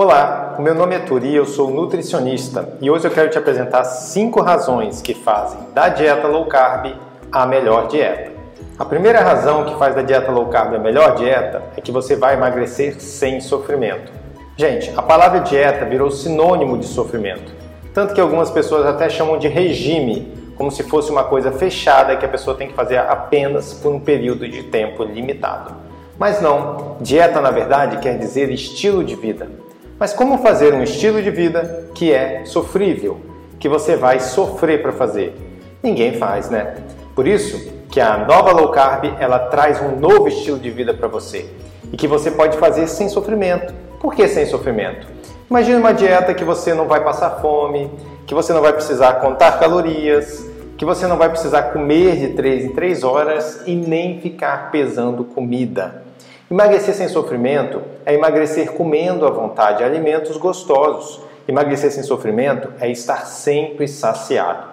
[0.00, 3.82] Olá, o meu nome é Turi, eu sou nutricionista e hoje eu quero te apresentar
[3.82, 6.94] cinco razões que fazem da dieta low carb
[7.32, 8.30] a melhor dieta.
[8.78, 12.14] A primeira razão que faz da dieta low carb a melhor dieta é que você
[12.14, 14.12] vai emagrecer sem sofrimento.
[14.56, 17.52] Gente, a palavra dieta virou sinônimo de sofrimento,
[17.92, 22.24] tanto que algumas pessoas até chamam de regime, como se fosse uma coisa fechada que
[22.24, 25.74] a pessoa tem que fazer apenas por um período de tempo limitado.
[26.16, 29.66] Mas não, dieta na verdade quer dizer estilo de vida.
[29.98, 33.20] Mas como fazer um estilo de vida que é sofrível,
[33.58, 35.34] que você vai sofrer para fazer?
[35.82, 36.76] Ninguém faz, né?
[37.16, 41.08] Por isso que a nova low carb ela traz um novo estilo de vida para
[41.08, 41.50] você
[41.92, 43.74] e que você pode fazer sem sofrimento.
[43.98, 45.08] Por que sem sofrimento?
[45.50, 47.90] Imagine uma dieta que você não vai passar fome,
[48.24, 50.46] que você não vai precisar contar calorias,
[50.76, 55.24] que você não vai precisar comer de 3 em 3 horas e nem ficar pesando
[55.24, 56.07] comida.
[56.50, 61.20] Emagrecer sem sofrimento é emagrecer comendo à vontade alimentos gostosos.
[61.46, 64.68] Emagrecer sem sofrimento é estar sempre saciado.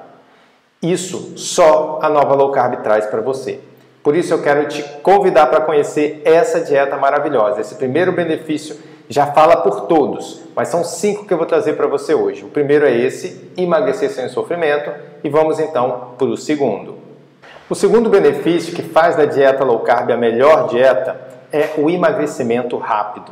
[0.82, 3.60] Isso só a nova low carb traz para você.
[4.02, 7.60] Por isso eu quero te convidar para conhecer essa dieta maravilhosa.
[7.60, 8.78] Esse primeiro benefício
[9.10, 12.46] já fala por todos, mas são cinco que eu vou trazer para você hoje.
[12.46, 14.92] O primeiro é esse, emagrecer sem sofrimento,
[15.24, 16.96] e vamos então para o segundo.
[17.70, 22.78] O segundo benefício que faz da dieta low carb a melhor dieta é o emagrecimento
[22.78, 23.32] rápido.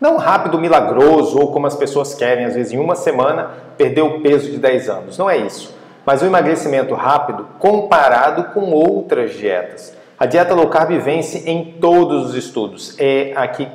[0.00, 4.20] Não rápido milagroso ou como as pessoas querem, às vezes em uma semana perder o
[4.20, 5.18] peso de 10 anos.
[5.18, 5.74] Não é isso.
[6.04, 9.96] Mas o emagrecimento rápido comparado com outras dietas.
[10.18, 12.94] A dieta low carb vence em todos os estudos.
[12.98, 13.66] É a que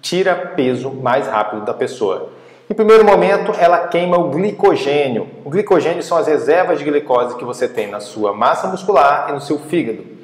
[0.00, 2.30] tira peso mais rápido da pessoa.
[2.68, 5.28] Em primeiro momento, ela queima o glicogênio.
[5.44, 9.32] O glicogênio são as reservas de glicose que você tem na sua massa muscular e
[9.32, 10.15] no seu fígado.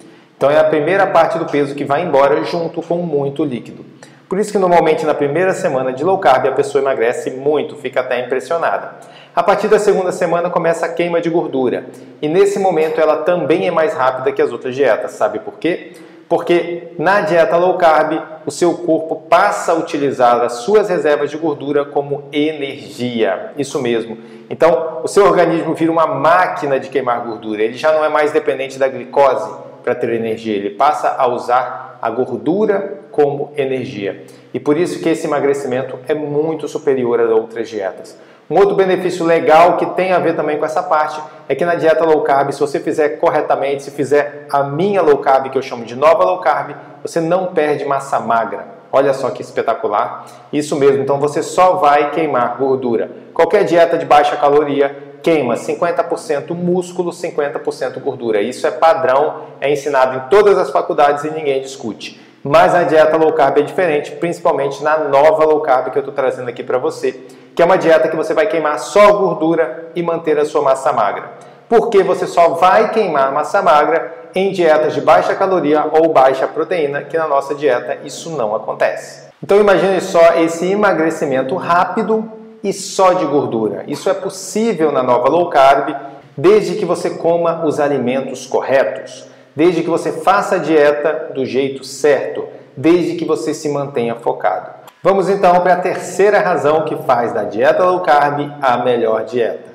[0.43, 3.85] Então é a primeira parte do peso que vai embora junto com muito líquido.
[4.29, 8.01] Por isso que normalmente na primeira semana de low carb a pessoa emagrece muito, fica
[8.01, 8.95] até impressionada.
[9.37, 11.87] A partir da segunda semana começa a queima de gordura.
[12.21, 15.13] E nesse momento ela também é mais rápida que as outras dietas.
[15.13, 15.93] Sabe por quê?
[16.29, 21.37] Porque na dieta low carb o seu corpo passa a utilizar as suas reservas de
[21.37, 23.53] gordura como energia.
[23.57, 24.19] Isso mesmo.
[24.51, 27.63] Então o seu organismo vira uma máquina de queimar gordura.
[27.63, 31.99] Ele já não é mais dependente da glicose para ter energia, ele passa a usar
[32.01, 34.25] a gordura como energia.
[34.53, 38.19] E por isso que esse emagrecimento é muito superior a outras dietas.
[38.51, 41.75] Um outro benefício legal que tem a ver também com essa parte é que na
[41.75, 45.63] dieta low carb, se você fizer corretamente, se fizer a minha low carb, que eu
[45.63, 48.67] chamo de nova low carb, você não perde massa magra.
[48.93, 50.27] Olha só que espetacular.
[50.53, 53.11] Isso mesmo, então você só vai queimar gordura.
[53.33, 58.41] Qualquer dieta de baixa caloria queima 50% músculo, 50% gordura.
[58.41, 62.21] Isso é padrão, é ensinado em todas as faculdades e ninguém discute.
[62.45, 66.13] Mas a dieta low carb é diferente, principalmente na nova low carb que eu estou
[66.13, 67.13] trazendo aqui para você,
[67.55, 70.93] que é uma dieta que você vai queimar só gordura e manter a sua massa
[70.93, 71.31] magra.
[71.69, 77.03] Porque você só vai queimar massa magra em dietas de baixa caloria ou baixa proteína,
[77.03, 79.29] que na nossa dieta isso não acontece.
[79.43, 82.29] Então imagine só esse emagrecimento rápido
[82.63, 83.85] e só de gordura.
[83.87, 85.95] Isso é possível na nova low carb
[86.37, 91.85] desde que você coma os alimentos corretos, desde que você faça a dieta do jeito
[91.85, 92.47] certo,
[92.77, 94.71] desde que você se mantenha focado.
[95.03, 99.73] Vamos então para a terceira razão que faz da dieta low carb a melhor dieta.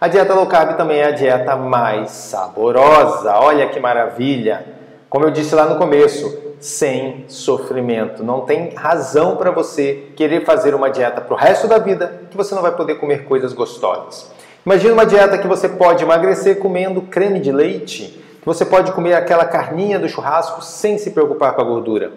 [0.00, 3.36] A dieta low carb também é a dieta mais saborosa.
[3.36, 4.64] Olha que maravilha!
[5.10, 8.22] Como eu disse lá no começo, sem sofrimento.
[8.22, 12.36] Não tem razão para você querer fazer uma dieta para o resto da vida que
[12.36, 14.30] você não vai poder comer coisas gostosas.
[14.64, 19.14] Imagina uma dieta que você pode emagrecer comendo creme de leite, que você pode comer
[19.14, 22.12] aquela carninha do churrasco sem se preocupar com a gordura,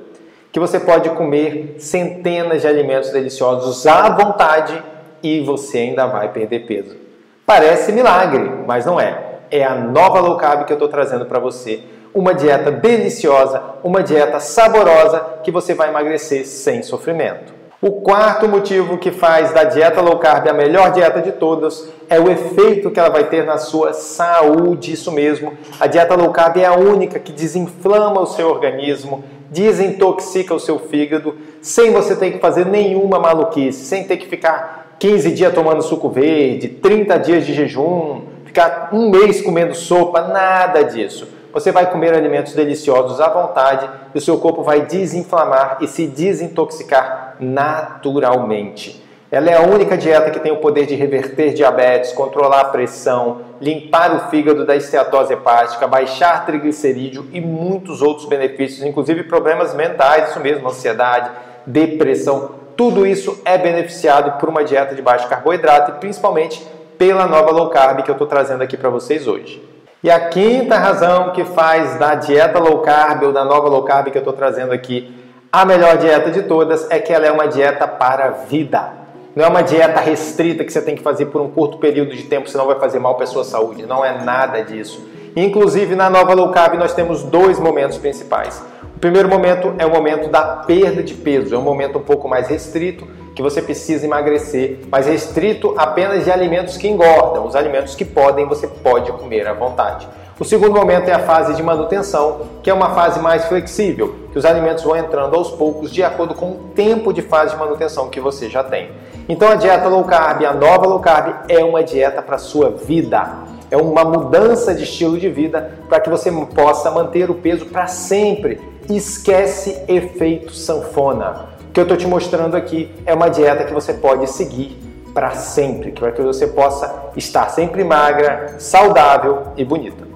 [0.51, 4.83] que você pode comer centenas de alimentos deliciosos à vontade
[5.23, 6.97] e você ainda vai perder peso.
[7.45, 9.39] Parece milagre, mas não é.
[9.49, 11.83] É a nova low carb que eu estou trazendo para você
[12.13, 17.53] uma dieta deliciosa, uma dieta saborosa que você vai emagrecer sem sofrimento.
[17.81, 22.17] O quarto motivo que faz da dieta low carb a melhor dieta de todas é
[22.17, 25.51] o efeito que ela vai ter na sua saúde, isso mesmo.
[25.79, 30.79] A dieta low carb é a única que desinflama o seu organismo, desintoxica o seu
[30.79, 35.81] fígado, sem você ter que fazer nenhuma maluquice, sem ter que ficar 15 dias tomando
[35.81, 41.89] suco verde, 30 dias de jejum, ficar um mês comendo sopa, nada disso você vai
[41.91, 49.03] comer alimentos deliciosos à vontade e o seu corpo vai desinflamar e se desintoxicar naturalmente.
[49.31, 53.41] Ela é a única dieta que tem o poder de reverter diabetes, controlar a pressão,
[53.61, 60.29] limpar o fígado da esteatose hepática, baixar triglicerídeo e muitos outros benefícios, inclusive problemas mentais,
[60.29, 61.31] isso mesmo, ansiedade,
[61.65, 66.65] depressão, tudo isso é beneficiado por uma dieta de baixo carboidrato e principalmente
[66.97, 69.72] pela nova low carb que eu estou trazendo aqui para vocês hoje.
[70.03, 74.11] E a quinta razão que faz da dieta low carb ou da nova low carb
[74.11, 75.15] que eu estou trazendo aqui
[75.49, 78.91] a melhor dieta de todas é que ela é uma dieta para a vida.
[79.35, 82.23] Não é uma dieta restrita que você tem que fazer por um curto período de
[82.23, 83.85] tempo, senão vai fazer mal para a sua saúde.
[83.85, 85.07] Não é nada disso.
[85.35, 88.61] Inclusive, na nova low carb, nós temos dois momentos principais.
[89.03, 92.47] Primeiro momento é o momento da perda de peso, é um momento um pouco mais
[92.47, 93.05] restrito,
[93.35, 97.45] que você precisa emagrecer, mas restrito apenas de alimentos que engordam.
[97.45, 100.07] Os alimentos que podem, você pode comer à vontade.
[100.39, 104.39] O segundo momento é a fase de manutenção, que é uma fase mais flexível, que
[104.39, 108.07] os alimentos vão entrando aos poucos de acordo com o tempo de fase de manutenção
[108.07, 108.89] que você já tem.
[109.27, 113.51] Então a dieta low carb, a nova low carb, é uma dieta para sua vida
[113.73, 117.87] é uma mudança de estilo de vida para que você possa manter o peso para
[117.87, 118.61] sempre.
[118.89, 121.49] Esquece efeito sanfona.
[121.69, 124.77] O que eu estou te mostrando aqui é uma dieta que você pode seguir
[125.13, 130.12] para sempre, para que você possa estar sempre magra, saudável e bonita.